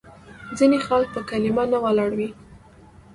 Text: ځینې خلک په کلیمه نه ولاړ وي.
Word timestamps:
ځینې 0.57 0.77
خلک 0.87 1.07
په 1.15 1.21
کلیمه 1.29 1.63
نه 1.71 1.77
ولاړ 1.83 2.11
وي. 2.19 2.29